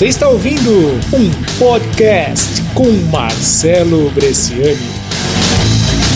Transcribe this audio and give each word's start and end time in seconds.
Você 0.00 0.06
está 0.06 0.30
ouvindo 0.30 0.98
um 1.12 1.30
podcast 1.58 2.62
com 2.72 2.90
Marcelo 3.12 4.10
Bresciani. 4.12 5.09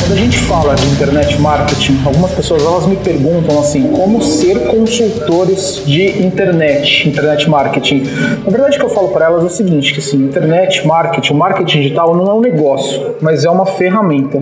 Quando 0.00 0.12
a 0.12 0.16
gente 0.16 0.38
fala 0.38 0.74
de 0.74 0.86
internet 0.86 1.40
marketing, 1.40 2.00
algumas 2.04 2.32
pessoas 2.32 2.62
elas 2.64 2.86
me 2.86 2.96
perguntam 2.96 3.58
assim, 3.58 3.88
como 3.88 4.20
ser 4.20 4.66
consultores 4.66 5.82
de 5.86 6.22
internet, 6.22 7.08
internet 7.08 7.48
marketing. 7.48 8.02
Na 8.44 8.50
verdade, 8.50 8.76
o 8.76 8.80
que 8.80 8.86
eu 8.86 8.90
falo 8.90 9.08
para 9.08 9.26
elas 9.26 9.42
é 9.42 9.46
o 9.46 9.50
seguinte, 9.50 9.92
que 9.92 10.00
assim, 10.00 10.18
internet 10.18 10.86
marketing, 10.86 11.34
marketing 11.34 11.80
digital 11.80 12.14
não 12.14 12.26
é 12.26 12.34
um 12.34 12.40
negócio, 12.40 13.16
mas 13.20 13.44
é 13.44 13.50
uma 13.50 13.66
ferramenta. 13.66 14.38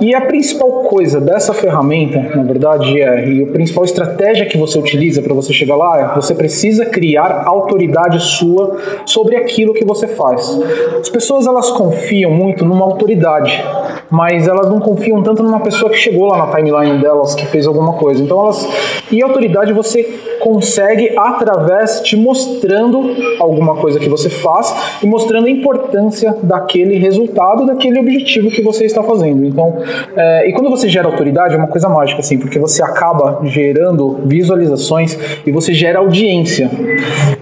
E 0.00 0.14
a 0.14 0.22
principal 0.22 0.70
coisa 0.84 1.20
dessa 1.20 1.52
ferramenta, 1.54 2.18
na 2.34 2.42
verdade, 2.42 3.00
é, 3.00 3.28
e 3.28 3.44
a 3.44 3.46
principal 3.46 3.84
estratégia 3.84 4.46
que 4.46 4.58
você 4.58 4.78
utiliza 4.78 5.22
para 5.22 5.34
você 5.34 5.52
chegar 5.52 5.76
lá 5.76 6.00
é, 6.00 6.14
você 6.14 6.34
precisa 6.34 6.86
criar 6.86 7.44
autoridade 7.46 8.20
sua 8.20 8.76
sobre 9.06 9.36
aquilo 9.36 9.74
que 9.74 9.84
você 9.84 10.08
faz. 10.08 10.58
As 11.00 11.08
pessoas 11.08 11.46
elas 11.46 11.70
confiam 11.70 12.30
muito 12.30 12.64
numa 12.64 12.84
autoridade, 12.84 13.62
mas 14.10 14.48
elas 14.48 14.61
não 14.68 14.80
confiam 14.80 15.22
tanto 15.22 15.42
numa 15.42 15.60
pessoa 15.60 15.90
que 15.90 15.96
chegou 15.96 16.26
lá 16.26 16.38
na 16.38 16.54
timeline 16.54 16.98
delas, 17.00 17.34
que 17.34 17.46
fez 17.46 17.66
alguma 17.66 17.94
coisa. 17.94 18.22
Então 18.22 18.40
elas. 18.40 18.68
E 19.10 19.22
autoridade 19.22 19.72
você 19.72 20.02
consegue 20.42 21.12
através 21.16 22.02
de 22.02 22.16
mostrando 22.16 23.14
alguma 23.38 23.76
coisa 23.76 24.00
que 24.00 24.08
você 24.08 24.28
faz 24.28 24.74
e 25.00 25.06
mostrando 25.06 25.46
a 25.46 25.50
importância 25.50 26.36
daquele 26.42 26.98
resultado, 26.98 27.64
daquele 27.64 28.00
objetivo 28.00 28.50
que 28.50 28.60
você 28.60 28.84
está 28.84 29.02
fazendo. 29.04 29.46
Então, 29.46 29.78
é, 30.16 30.48
e 30.48 30.52
quando 30.52 30.68
você 30.68 30.88
gera 30.88 31.06
autoridade, 31.06 31.54
é 31.54 31.58
uma 31.58 31.68
coisa 31.68 31.88
mágica, 31.88 32.20
assim, 32.20 32.38
porque 32.38 32.58
você 32.58 32.82
acaba 32.82 33.40
gerando 33.44 34.20
visualizações 34.24 35.16
e 35.46 35.52
você 35.52 35.72
gera 35.72 36.00
audiência. 36.00 36.68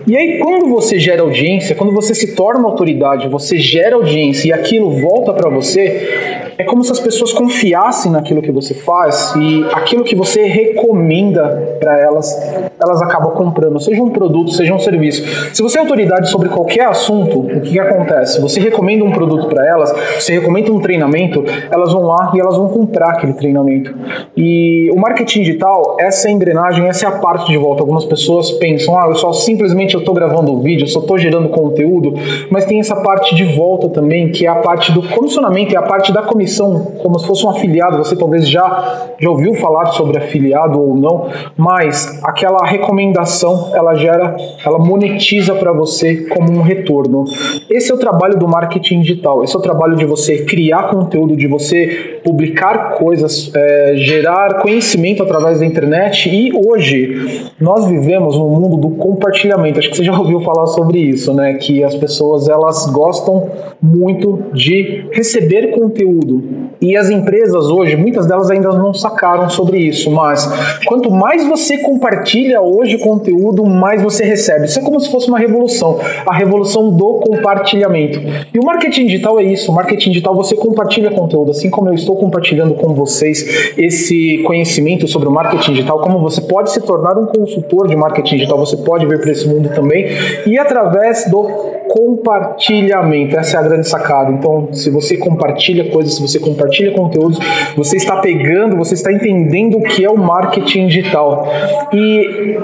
E 0.07 0.17
aí, 0.17 0.39
quando 0.39 0.69
você 0.69 0.99
gera 0.99 1.23
audiência, 1.23 1.75
quando 1.75 1.95
você 1.95 2.15
se 2.15 2.35
torna 2.35 2.67
autoridade, 2.67 3.29
você 3.29 3.57
gera 3.59 3.97
audiência 3.97 4.49
e 4.49 4.53
aquilo 4.53 4.91
volta 4.91 5.33
para 5.33 5.49
você, 5.49 6.53
é 6.59 6.65
como 6.65 6.85
se 6.85 6.93
as 6.93 7.00
pessoas 7.01 7.33
confiassem 7.33 8.13
naquilo 8.13 8.41
que 8.41 8.53
você 8.53 8.75
faz 8.75 9.35
e 9.37 9.65
aquilo 9.73 10.05
que 10.05 10.15
você 10.15 10.47
recomenda 10.47 11.77
para 11.81 11.99
elas, 11.99 12.39
elas 12.81 13.03
acabam 13.03 13.33
comprando, 13.33 13.81
seja 13.81 14.03
um 14.03 14.11
produto, 14.11 14.53
seja 14.53 14.73
um 14.73 14.79
serviço. 14.79 15.25
Se 15.55 15.63
você 15.63 15.79
é 15.79 15.81
autoridade 15.81 16.31
sobre 16.31 16.49
qualquer 16.49 16.87
assunto, 16.87 17.41
o 17.41 17.61
que, 17.61 17.73
que 17.73 17.81
acontece? 17.81 18.41
Você 18.41 18.61
recomenda 18.61 19.05
um 19.05 19.11
produto 19.11 19.49
para 19.49 19.67
elas, 19.67 19.93
você 20.19 20.35
recomenda 20.35 20.73
um 20.73 20.81
treinamento, 20.81 21.45
elas 21.71 21.93
vão 21.93 22.03
lá 22.03 22.31
e 22.35 22.41
elas 22.41 22.57
vão 22.57 22.69
comprar 22.69 23.11
aquele 23.11 23.33
treinamento. 23.33 23.95
E 24.37 24.91
o 24.93 25.01
marketing 25.01 25.41
digital, 25.41 25.97
essa 25.99 26.29
é 26.29 26.31
a 26.31 26.35
engrenagem, 26.35 26.87
essa 26.87 27.07
é 27.07 27.09
a 27.09 27.13
parte 27.13 27.51
de 27.51 27.59
volta. 27.59 27.83
Algumas 27.83 28.05
pessoas 28.05 28.53
pensam, 28.53 28.97
ah, 28.99 29.07
eu 29.09 29.15
só 29.17 29.33
simplesmente 29.33 29.95
eu 29.95 30.01
estou 30.01 30.15
gravando 30.15 30.53
o 30.53 30.61
vídeo, 30.61 30.85
eu 30.85 30.89
só 30.89 31.01
estou 31.01 31.19
gerando 31.19 31.49
conteúdo, 31.49 32.15
mas 32.51 32.65
tem 32.65 32.79
essa 32.79 32.97
parte 32.97 33.35
de 33.35 33.45
volta 33.45 33.89
também, 33.89 34.31
que 34.31 34.47
é 34.47 34.49
a 34.49 34.57
parte 34.57 34.93
do 34.93 35.03
comissionamento, 35.03 35.75
é 35.75 35.79
a 35.79 35.83
parte 35.83 36.13
da 36.13 36.23
comissão 36.23 36.61
são 36.61 36.90
como 37.03 37.19
se 37.19 37.27
fosse 37.27 37.45
um 37.45 37.51
afiliado, 37.51 37.99
você 37.99 38.17
talvez 38.17 38.49
já, 38.49 39.13
já 39.19 39.31
ouviu 39.31 39.55
falar 39.55 39.87
sobre 39.87 40.19
afiliado 40.19 40.81
ou 40.81 40.97
não, 40.97 41.29
mas 41.57 42.21
aquela 42.25 42.65
recomendação 42.65 43.71
ela 43.75 43.95
gera, 43.95 44.37
ela 44.65 44.79
monetiza 44.79 45.55
para 45.55 45.73
você 45.73 46.27
como 46.29 46.53
um 46.53 46.63
retorno. 46.63 47.25
Esse 47.69 47.91
é 47.91 47.95
o 47.95 47.99
trabalho 47.99 48.39
do 48.39 48.49
marketing 48.49 49.01
digital, 49.01 49.45
esse 49.45 49.55
é 49.55 49.59
o 49.59 49.63
trabalho 49.63 49.97
de 49.97 50.05
você 50.05 50.45
criar 50.45 50.91
conteúdo, 50.91 51.37
de 51.37 51.47
você 51.47 52.21
publicar 52.25 52.95
coisas, 52.95 53.51
é, 53.55 53.95
gerar 53.97 54.61
conhecimento 54.61 55.23
através 55.23 55.61
da 55.61 55.67
internet 55.67 56.29
e 56.29 56.53
hoje 56.55 57.53
nós 57.61 57.87
vivemos 57.87 58.37
no 58.37 58.49
mundo 58.49 58.77
do 58.77 58.91
compartilhamento. 58.91 59.79
Acho 59.79 59.91
que 59.91 59.97
você 59.97 60.05
já 60.05 60.17
ouviu 60.17 60.41
falar 60.41 60.67
sobre 60.67 60.99
isso, 60.99 61.33
né? 61.33 61.55
Que 61.55 61.83
as 61.83 61.95
pessoas 61.95 62.49
elas 62.49 62.87
gostam 62.87 63.49
muito 63.81 64.45
de 64.53 65.07
receber 65.13 65.71
conteúdo. 65.71 66.43
E 66.91 66.97
as 66.97 67.09
empresas 67.09 67.67
hoje, 67.67 67.95
muitas 67.95 68.27
delas 68.27 68.51
ainda 68.51 68.69
não 68.71 68.93
sacaram 68.93 69.49
sobre 69.49 69.79
isso, 69.79 70.11
mas 70.11 70.45
quanto 70.85 71.09
mais 71.09 71.47
você 71.47 71.79
compartilha 71.79 72.61
hoje 72.61 72.99
conteúdo, 72.99 73.65
mais 73.65 74.03
você 74.03 74.25
recebe. 74.25 74.65
Isso 74.65 74.81
é 74.81 74.83
como 74.83 74.99
se 74.99 75.09
fosse 75.09 75.29
uma 75.29 75.39
revolução, 75.39 76.01
a 76.27 76.35
revolução 76.35 76.91
do 76.91 77.21
compartilhamento. 77.21 78.19
E 78.53 78.59
o 78.59 78.65
marketing 78.65 79.07
digital 79.07 79.39
é 79.39 79.45
isso, 79.45 79.71
o 79.71 79.75
marketing 79.75 80.11
digital 80.11 80.35
você 80.35 80.57
compartilha 80.57 81.13
conteúdo, 81.13 81.53
assim 81.53 81.71
como 81.71 81.89
eu 81.89 81.95
estou 81.95 82.17
compartilhando 82.17 82.75
com 82.75 82.93
vocês 82.93 83.73
esse 83.79 84.39
conhecimento 84.39 85.07
sobre 85.07 85.29
o 85.29 85.31
marketing 85.31 85.75
digital, 85.75 86.01
como 86.01 86.19
você 86.19 86.41
pode 86.41 86.73
se 86.73 86.81
tornar 86.81 87.17
um 87.17 87.27
consultor 87.27 87.87
de 87.87 87.95
marketing 87.95 88.35
digital, 88.39 88.59
você 88.59 88.77
pode 88.79 89.07
vir 89.07 89.21
para 89.21 89.31
esse 89.31 89.47
mundo 89.47 89.69
também, 89.77 90.07
e 90.45 90.59
através 90.59 91.31
do 91.31 91.71
compartilhamento, 91.91 93.37
essa 93.37 93.57
é 93.57 93.61
a 93.61 93.63
grande 93.65 93.89
sacada. 93.89 94.31
Então, 94.31 94.73
se 94.73 94.91
você 94.91 95.17
compartilha 95.17 95.91
coisas, 95.91 96.15
se 96.15 96.23
você 96.23 96.39
compartilha 96.39 96.93
conteúdos, 96.93 97.41
você 97.77 97.97
está 97.97 98.21
pegando, 98.21 98.77
você 98.77 98.95
está 98.95 99.13
entendendo 99.13 99.77
o 99.77 99.83
que 99.83 100.05
é 100.05 100.09
o 100.09 100.17
marketing 100.17 100.87
digital. 100.87 101.49
E 101.93 102.57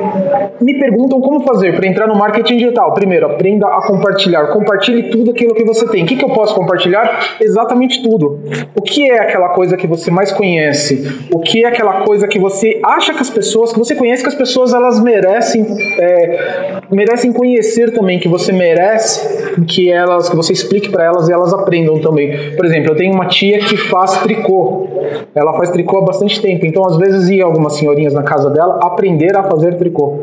me 0.61 0.79
perguntam 0.79 1.21
como 1.21 1.41
fazer 1.41 1.75
para 1.75 1.89
entrar 1.89 2.07
no 2.07 2.15
marketing 2.15 2.59
digital. 2.59 2.95
Primeiro, 2.95 3.27
aprenda 3.27 3.67
a 3.67 3.85
compartilhar. 3.85 4.47
Compartilhe 4.47 5.11
tudo 5.11 5.33
aquilo 5.33 5.55
que 5.55 5.65
você 5.65 5.89
tem. 5.89 6.05
O 6.05 6.07
que, 6.07 6.15
que 6.15 6.25
eu 6.25 6.31
posso 6.31 6.55
compartilhar? 6.55 7.37
Exatamente 7.41 8.05
tudo. 8.05 8.41
O 8.77 8.83
que 8.83 9.11
é 9.11 9.19
aquela 9.19 9.49
coisa 9.49 9.77
que 9.77 9.89
você 9.89 10.09
mais 10.09 10.31
conhece? 10.31 11.27
O 11.33 11.41
que 11.41 11.65
é 11.65 11.69
aquela 11.69 12.05
coisa 12.05 12.29
que 12.29 12.39
você 12.39 12.81
acha 12.85 13.13
que 13.13 13.23
as 13.23 13.31
pessoas, 13.31 13.73
que 13.73 13.79
você 13.79 13.97
conhece 13.97 14.23
que 14.23 14.29
as 14.29 14.37
pessoas 14.37 14.73
elas 14.73 15.01
merecem, 15.01 15.67
é, 15.99 16.81
merecem 16.93 17.33
conhecer 17.33 17.93
também, 17.93 18.21
que 18.21 18.29
você 18.29 18.53
merece 18.53 19.16
que 19.65 19.91
elas, 19.91 20.29
que 20.29 20.37
você 20.37 20.53
explique 20.53 20.91
para 20.91 21.05
elas 21.05 21.29
e 21.29 21.33
elas 21.33 21.53
aprendam 21.53 21.99
também. 21.99 22.55
Por 22.57 22.65
exemplo, 22.65 22.93
eu 22.93 22.97
tenho 22.97 23.13
uma 23.13 23.27
tia 23.27 23.59
que 23.59 23.77
faz 23.77 24.19
tricô. 24.23 24.89
Ela 25.35 25.53
faz 25.55 25.71
tricô 25.71 25.99
há 25.99 26.03
bastante 26.03 26.41
tempo, 26.41 26.67
então 26.67 26.85
às 26.85 26.97
vezes 26.97 27.29
ia 27.29 27.45
algumas 27.45 27.75
senhorinhas 27.75 28.13
na 28.13 28.23
casa 28.23 28.51
dela 28.51 28.79
aprender 28.83 29.37
a 29.37 29.45
fazer 29.45 29.77
tricô. 29.77 30.21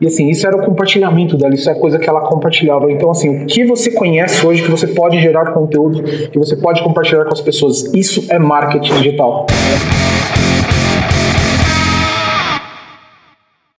E 0.00 0.06
assim, 0.06 0.28
isso 0.28 0.46
era 0.46 0.56
o 0.56 0.64
compartilhamento 0.64 1.36
dela, 1.36 1.54
isso 1.54 1.68
é 1.68 1.74
coisa 1.74 1.98
que 1.98 2.08
ela 2.08 2.20
compartilhava. 2.22 2.90
Então 2.90 3.10
assim, 3.10 3.44
o 3.44 3.46
que 3.46 3.64
você 3.64 3.90
conhece 3.90 4.46
hoje 4.46 4.62
que 4.62 4.70
você 4.70 4.86
pode 4.86 5.20
gerar 5.20 5.52
conteúdo, 5.52 6.02
que 6.02 6.38
você 6.38 6.56
pode 6.56 6.82
compartilhar 6.82 7.24
com 7.24 7.32
as 7.32 7.40
pessoas, 7.40 7.92
isso 7.94 8.26
é 8.30 8.38
marketing 8.38 8.94
digital. 8.94 9.46